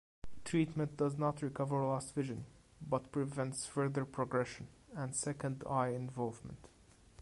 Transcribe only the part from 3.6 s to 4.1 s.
further